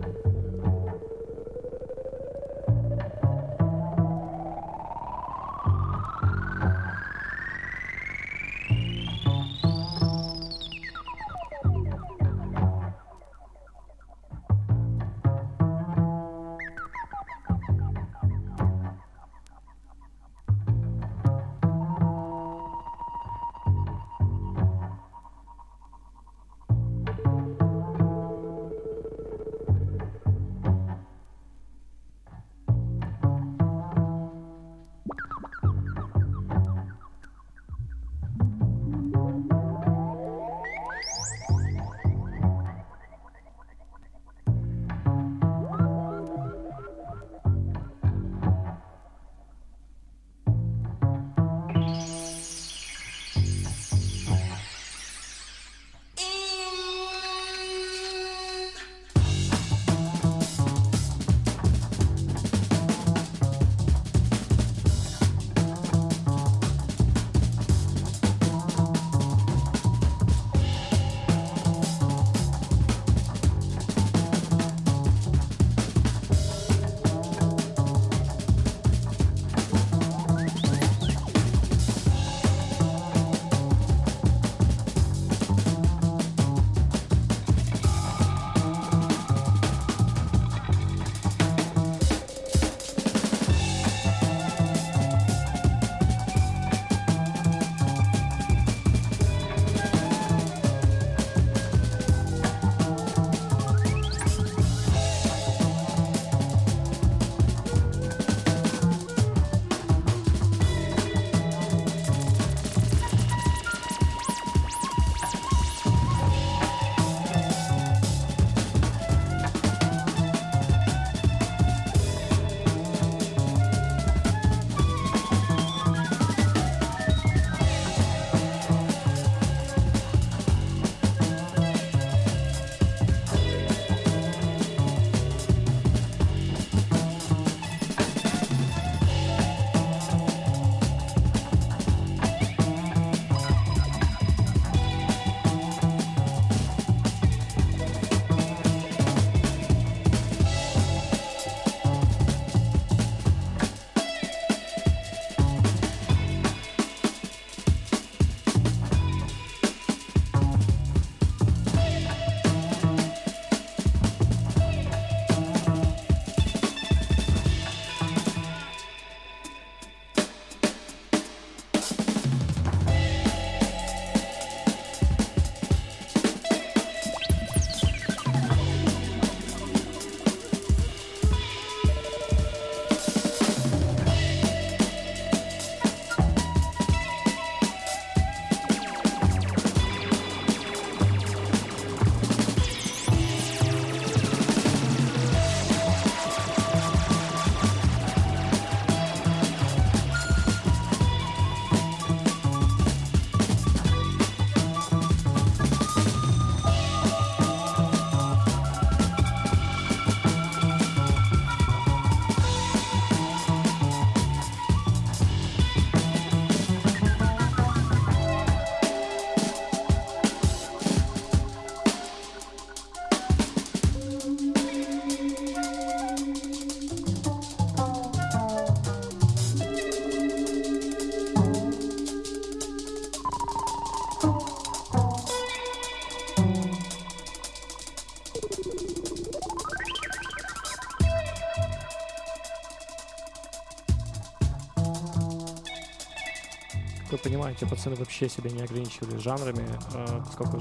Понимаете, 247.61 247.67
пацаны 247.67 247.97
вообще 247.97 248.29
себя 248.29 248.51
не 248.51 248.63
ограничивали 248.63 249.19
жанрами, 249.19 249.67
э, 249.95 250.21
поскольку, 250.25 250.59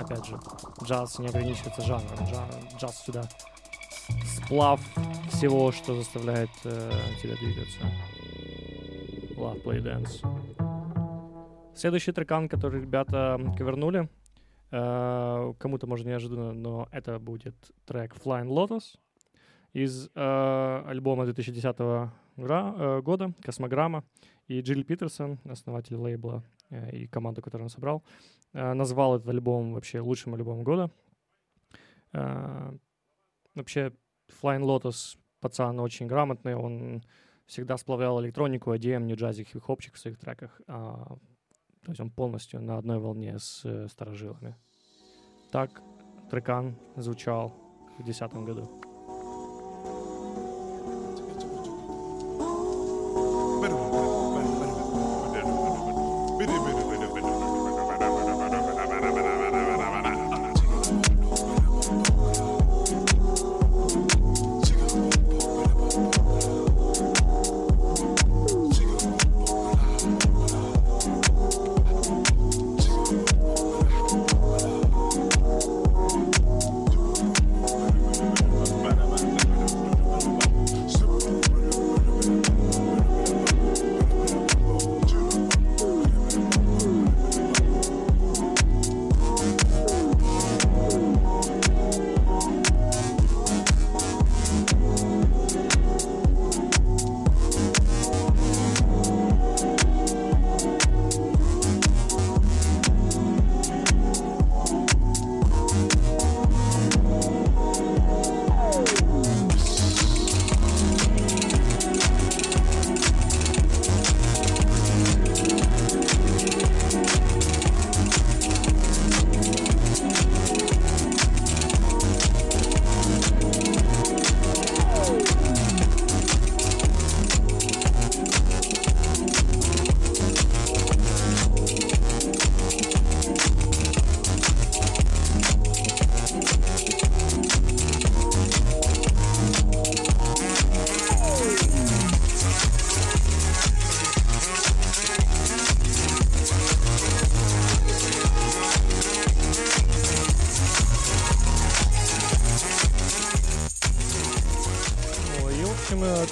опять 0.00 0.24
же, 0.26 0.38
джаз 0.84 1.18
не 1.18 1.28
ограничивается 1.28 1.82
жанром. 1.82 2.16
Джаз, 2.26 2.48
джаз 2.78 3.04
сюда 3.04 3.22
сплав 4.26 4.80
всего, 5.30 5.72
что 5.72 5.94
заставляет 5.94 6.50
э, 6.64 6.90
тебя 7.22 7.36
двигаться. 7.36 7.78
Love 9.36 9.62
Play 9.64 9.82
Dance. 9.82 11.74
Следующий 11.74 12.12
трекан, 12.12 12.48
который 12.48 12.82
ребята 12.82 13.38
ковернули, 13.56 14.08
э, 14.70 15.54
кому-то, 15.58 15.86
может, 15.86 16.06
неожиданно, 16.06 16.52
но 16.52 16.88
это 16.92 17.18
будет 17.18 17.54
трек 17.86 18.14
Flying 18.16 18.48
Lotus 18.48 18.98
из 19.72 20.10
э, 20.14 20.84
альбома 20.86 21.24
2010 21.24 21.76
э, 21.78 23.00
года 23.02 23.32
«Космограмма». 23.42 24.04
И 24.48 24.60
Джилл 24.60 24.84
Питерсон, 24.84 25.38
основатель 25.44 25.96
лейбла 25.96 26.42
э, 26.70 26.96
и 26.96 27.06
команду, 27.06 27.42
которую 27.42 27.66
он 27.66 27.70
собрал, 27.70 28.02
э, 28.52 28.72
назвал 28.72 29.16
этот 29.16 29.28
альбом 29.28 29.74
вообще 29.74 30.00
лучшим 30.00 30.34
альбомом 30.34 30.64
года. 30.64 30.90
Э, 32.12 32.72
вообще, 33.54 33.92
Flying 34.42 34.62
Lotus 34.62 35.16
пацан 35.40 35.80
очень 35.80 36.06
грамотный, 36.06 36.54
он 36.54 37.02
всегда 37.46 37.76
сплавлял 37.76 38.20
электронику, 38.20 38.72
ADM, 38.72 39.04
нью 39.04 39.16
джазик, 39.16 39.48
хип-хопчик 39.48 39.94
в 39.94 39.98
своих 39.98 40.18
треках. 40.18 40.60
то 40.66 41.18
есть 41.88 42.00
он 42.00 42.10
полностью 42.10 42.62
на 42.62 42.78
одной 42.78 42.98
волне 42.98 43.38
с 43.38 43.88
старожилами. 43.88 44.56
Так, 45.50 45.82
трекан 46.30 46.76
звучал 46.96 47.48
в 47.98 48.04
2010 48.04 48.32
году. 48.46 48.91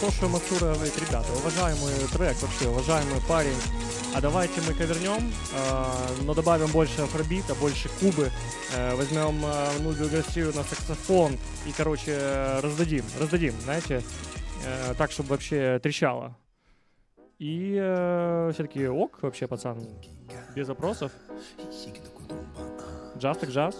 Тоша 0.01 0.29
Мацура 0.29 0.73
говорит, 0.73 0.99
ребята, 0.99 1.27
уважаемый 1.43 1.93
трек 2.11 2.41
вообще, 2.41 2.69
уважаемый 2.69 3.21
парень, 3.29 3.57
а 4.15 4.21
давайте 4.23 4.63
мы 4.67 4.73
ковернем, 4.73 5.31
э, 5.53 6.23
но 6.23 6.33
добавим 6.33 6.69
больше 6.69 7.03
афробита, 7.03 7.55
больше 7.57 7.91
кубы, 8.01 8.31
э, 8.75 8.95
возьмем 8.95 9.45
э, 9.45 9.69
ну, 9.81 9.93
гастрию 10.09 10.55
на 10.55 10.65
саксофон 10.65 11.37
и, 11.67 11.73
короче, 11.73 12.19
раздадим, 12.63 13.05
раздадим, 13.21 13.53
знаете, 13.61 14.03
э, 14.65 14.95
так, 14.97 15.13
чтобы 15.13 15.29
вообще 15.29 15.79
трещало. 15.83 16.35
И 17.39 17.77
э, 17.79 18.51
все-таки 18.55 18.87
ок, 18.89 19.19
вообще, 19.21 19.47
пацан, 19.47 19.87
без 20.57 20.69
вопросов. 20.69 21.13
Джаз 23.19 23.37
так 23.37 23.51
джаз. 23.51 23.77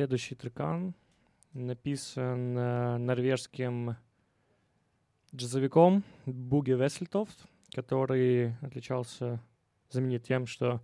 Следующий 0.00 0.34
трек, 0.34 0.77
он 0.77 0.94
написан 1.52 2.56
э, 2.56 2.96
норвежским 2.96 3.96
джазовиком 5.34 6.04
Бугге 6.24 6.70
Вессельтофт, 6.70 7.44
который 7.74 8.56
отличался, 8.62 9.42
знаменит 9.90 10.24
тем, 10.24 10.46
что 10.46 10.80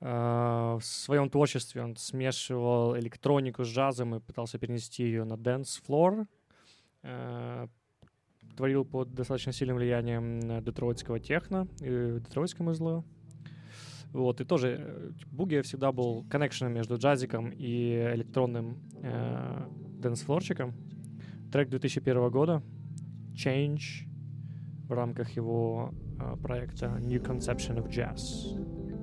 э, 0.00 0.06
в 0.08 0.80
своем 0.82 1.30
творчестве 1.30 1.84
он 1.84 1.94
смешивал 1.94 2.98
электронику 2.98 3.62
с 3.62 3.68
джазом 3.68 4.16
и 4.16 4.20
пытался 4.20 4.58
перенести 4.58 5.04
ее 5.04 5.22
на 5.22 5.36
dance 5.36 5.77
floor. 5.77 6.26
Э, 7.04 7.68
творил 8.56 8.84
под 8.84 9.14
достаточно 9.14 9.52
сильным 9.52 9.76
влиянием 9.76 10.60
детройтского 10.64 11.20
техно 11.20 11.68
и 11.80 12.18
детройтского 12.18 12.64
музла. 12.64 13.04
Вот, 14.14 14.40
и 14.40 14.44
тоже 14.44 14.76
э, 14.78 15.10
Буги 15.32 15.60
всегда 15.62 15.90
был 15.90 16.24
коннекшеном 16.30 16.72
между 16.72 16.96
джазиком 16.96 17.50
и 17.50 18.12
электронным 18.14 18.78
э, 19.02 19.66
дэнс-флорчиком. 19.98 20.72
Трек 21.50 21.68
2001 21.68 22.30
года 22.30 22.62
Change 23.34 24.06
в 24.86 24.92
рамках 24.92 25.30
его 25.32 25.92
э, 26.20 26.36
проекта 26.40 26.96
New 27.00 27.20
Conception 27.20 27.82
of 27.82 27.88
Jazz. 27.88 28.93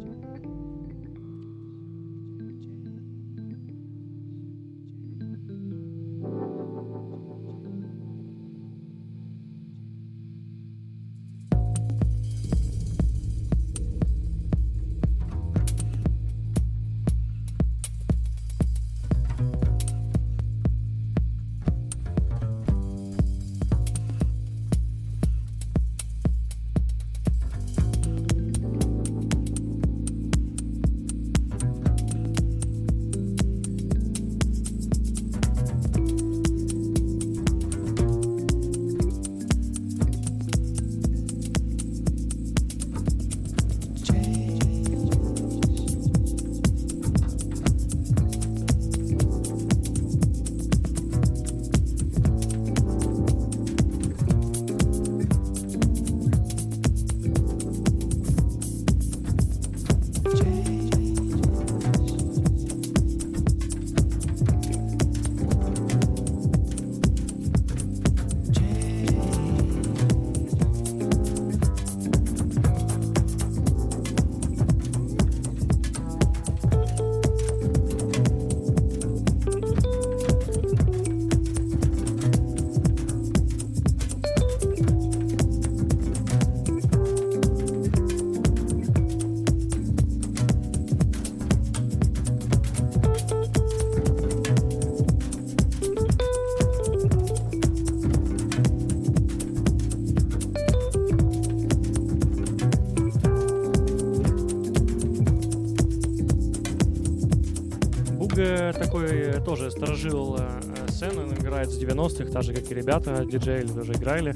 Тоже 109.61 109.71
сторожил 109.71 110.37
э, 110.39 110.87
сцену, 110.87 111.21
он 111.21 111.33
играет 111.33 111.69
с 111.69 111.79
90-х, 111.79 112.31
так 112.31 112.41
же, 112.41 112.53
как 112.53 112.71
и 112.71 112.73
ребята, 112.73 113.23
диджеи 113.25 113.61
тоже 113.67 113.93
играли. 113.93 114.33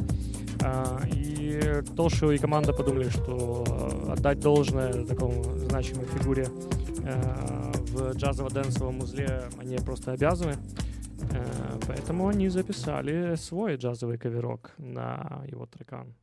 А, 0.62 1.02
и 1.12 1.82
Тошу 1.96 2.30
и 2.30 2.38
команда 2.38 2.74
подумали, 2.74 3.10
что 3.10 3.64
отдать 4.12 4.40
должное 4.40 5.04
такому 5.06 5.44
значимой 5.58 6.06
фигуре 6.06 6.48
э, 7.04 7.72
в 7.88 8.16
джазово-дэнсовом 8.16 9.02
узле 9.02 9.50
они 9.60 9.78
просто 9.78 10.12
обязаны. 10.12 10.58
Э, 11.32 11.80
поэтому 11.88 12.28
они 12.28 12.50
записали 12.50 13.36
свой 13.36 13.78
джазовый 13.78 14.20
каверок 14.20 14.76
на 14.78 15.44
его 15.48 15.66
трекан. 15.66 16.14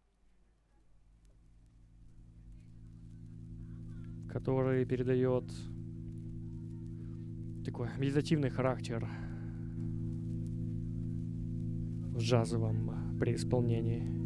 который 4.32 4.86
передает 4.86 5.44
такой 7.64 7.88
медитативный 7.98 8.50
характер 8.50 9.08
в 12.14 12.18
джазовом 12.18 13.18
преисполнении. 13.18 14.21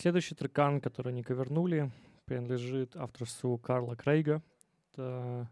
Следующий 0.00 0.34
трекан, 0.34 0.80
который 0.80 1.12
они 1.12 1.22
ковернули, 1.22 1.92
принадлежит 2.24 2.96
авторству 2.96 3.58
Карла 3.58 3.96
Крейга. 3.96 4.42
Это 4.94 5.50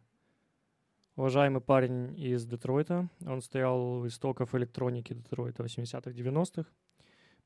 уважаемый 1.17 1.61
парень 1.61 2.19
из 2.19 2.47
Детройта. 2.47 3.11
Он 3.27 3.43
стоял 3.43 3.79
у 3.79 4.07
истоков 4.07 4.55
электроники 4.55 5.13
Детройта 5.13 5.63
80-х, 5.63 6.13
90-х. 6.13 6.71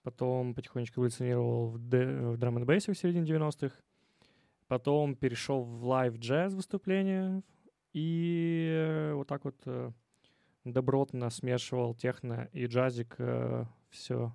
Потом 0.04 0.54
потихонечку 0.54 1.00
эволюционировал 1.00 1.70
в, 1.70 1.78
в 1.78 2.36
драм 2.36 2.56
н 2.56 2.64
бейсе 2.64 2.92
в 2.92 2.96
середине 2.96 3.26
90-х. 3.26 3.74
Потом 4.68 5.16
перешел 5.16 5.64
в 5.64 5.84
лайв-джаз 5.84 6.54
выступления. 6.54 7.42
И 7.92 9.10
вот 9.14 9.26
так 9.26 9.44
вот 9.44 9.56
э, 9.66 9.90
добротно 10.64 11.30
смешивал 11.30 11.96
техно 11.96 12.48
и 12.52 12.66
джазик 12.66 13.16
э, 13.18 13.64
все 13.90 14.32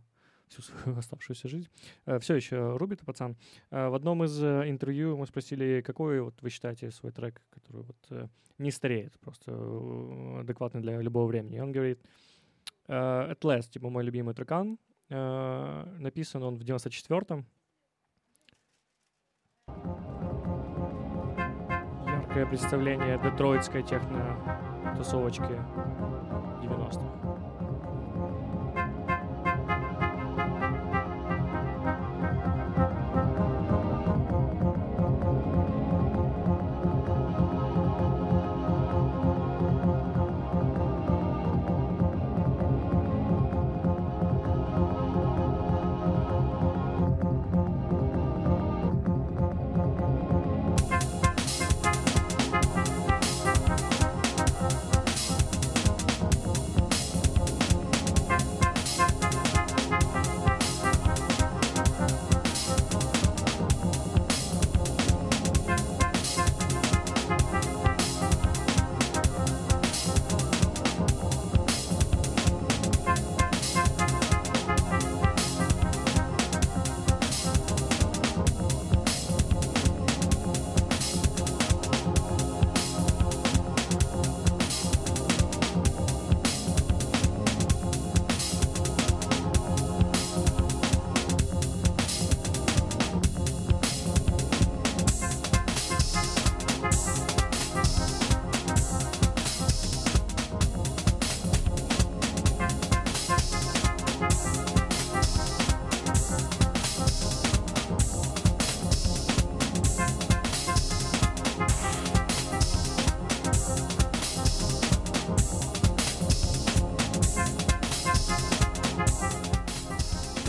всю 0.50 0.62
свою 0.62 0.98
оставшуюся 0.98 1.48
жизнь. 1.48 1.70
Э, 2.06 2.20
Все 2.20 2.36
еще 2.36 2.78
рубит 2.78 3.02
пацан. 3.06 3.36
Э, 3.72 3.89
в 3.89 3.95
одном 3.95 4.24
из 4.24 4.41
э, 4.41 4.70
интервью 4.70 5.18
мы 5.18 5.28
спросили, 5.28 5.82
какой 5.82 6.22
вот 6.22 6.41
вы 6.41 6.50
считаете 6.50 6.91
свой 6.91 7.12
трек, 7.12 7.41
который 7.50 7.84
вот 7.84 8.30
не 8.58 8.72
стареет, 8.72 9.14
просто 9.20 9.52
адекватный 10.39 10.82
для 10.82 11.00
любого 11.02 11.28
времени. 11.28 11.58
И 11.58 11.60
он 11.60 11.72
говорит, 11.72 12.02
At 12.88 13.39
Last, 13.41 13.70
типа 13.70 13.89
мой 13.89 14.04
любимый 14.04 14.34
трекан, 14.34 14.80
написан 15.10 16.41
он 16.41 16.58
в 16.58 16.64
94-м. 16.64 17.45
Яркое 22.08 22.45
представление 22.45 23.20
детройтской 23.20 23.84
техно-тусовочки 23.84 25.54
90-х. 26.64 27.26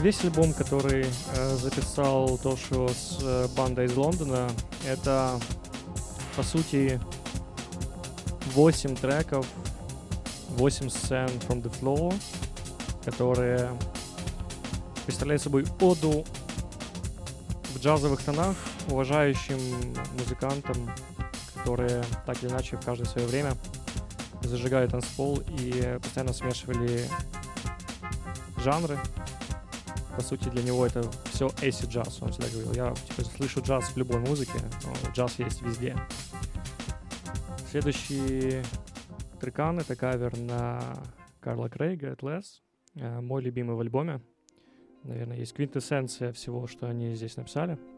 Весь 0.09 0.25
альбом, 0.25 0.55
который 0.55 1.05
э, 1.05 1.57
записал 1.57 2.39
Тошио 2.39 2.89
с 2.89 3.19
э, 3.21 3.47
бандой 3.55 3.85
из 3.85 3.95
Лондона, 3.95 4.49
это, 4.87 5.39
по 6.35 6.43
сути, 6.43 6.99
8 8.55 8.97
треков, 8.97 9.47
8 10.57 10.89
сцен 10.89 11.29
from 11.47 11.63
the 11.63 11.71
floor, 11.79 12.15
которые 13.05 13.71
представляют 15.05 15.43
собой 15.43 15.67
оду 15.79 16.25
в 17.75 17.79
джазовых 17.79 18.23
тонах, 18.23 18.57
уважающим 18.89 19.61
музыкантам, 20.19 20.91
которые 21.55 22.03
так 22.25 22.43
или 22.43 22.51
иначе 22.51 22.79
в 22.79 22.81
каждое 22.81 23.05
свое 23.05 23.27
время 23.27 23.53
зажигали 24.41 24.89
танцпол 24.89 25.43
и 25.61 25.99
постоянно 26.01 26.33
смешивали 26.33 27.07
жанры, 28.57 28.99
сути, 30.29 30.49
для 30.51 30.63
него 30.63 30.87
это 30.87 31.03
все 31.25 31.47
acid 31.63 31.89
джаз. 31.89 32.23
Он 32.23 32.31
всегда 32.31 32.49
говорил, 32.51 32.73
я 32.75 32.95
типа, 32.95 33.23
слышу 33.23 33.61
джаз 33.61 33.85
в 33.85 33.97
любой 33.97 34.21
музыке, 34.21 34.59
джаз 35.15 35.39
есть 35.39 35.63
везде. 35.63 35.97
Следующий 37.71 38.63
трекан— 39.41 39.79
это 39.81 39.97
кавер 39.97 40.37
на 40.39 40.81
Карла 41.41 41.69
Крейга 41.69 42.13
«Atlas», 42.13 42.61
э, 42.95 43.21
мой 43.21 43.43
любимый 43.43 43.77
в 43.77 43.81
альбоме. 43.81 44.21
Наверное, 45.05 45.39
есть 45.39 45.55
квинтэссенция 45.55 46.33
всего, 46.33 46.67
что 46.67 46.89
они 46.89 47.15
здесь 47.15 47.37
написали— 47.37 47.79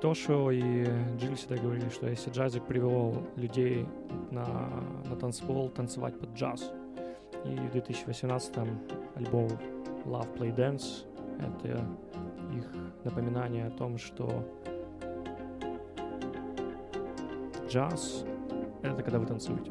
Тошо 0.00 0.50
и 0.50 0.86
Джилл 1.18 1.34
всегда 1.34 1.56
говорили, 1.56 1.90
что 1.90 2.08
если 2.08 2.30
джазик 2.30 2.64
привел 2.64 3.22
людей 3.36 3.86
на, 4.30 4.46
на 5.04 5.16
танцпол 5.16 5.68
танцевать 5.68 6.18
под 6.18 6.30
джаз. 6.30 6.72
И 7.44 7.54
в 7.54 7.74
2018-м 7.74 8.80
альбом 9.16 9.48
Love 10.06 10.34
Play 10.38 10.56
Dance— 10.56 11.04
это 11.38 11.84
их 12.56 12.66
напоминание 13.04 13.66
о 13.66 13.70
том, 13.70 13.98
что 13.98 14.42
джаз— 17.68 18.24
это 18.82 19.02
когда 19.02 19.18
вы 19.18 19.26
танцуете. 19.26 19.70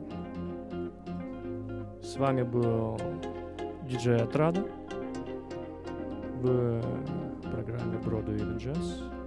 С 2.04 2.18
вами 2.18 2.44
был 2.44 3.00
диджей 3.84 4.18
Отрада 4.18 4.64
в 6.36 6.82
программе 7.52 7.98
Broadway 7.98 8.58
Jazz 8.58 9.19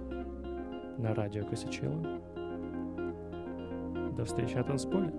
на 1.03 1.13
радио 1.13 1.45
Косячела. 1.45 2.01
До 4.15 4.23
встречи 4.23 4.55
на 4.55 4.63
танцполе. 4.63 5.11